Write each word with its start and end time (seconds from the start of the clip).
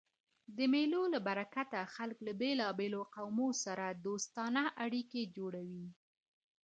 د 0.57 0.59
مېلو 0.73 1.03
له 1.13 1.19
برکته 1.27 1.79
خلک 1.95 2.17
له 2.27 2.33
بېلابېلو 2.41 3.01
قومو 3.15 3.49
سره 3.63 3.85
دوستانه 4.05 4.63
اړیکي 4.83 5.23
جوړوي. 5.37 5.87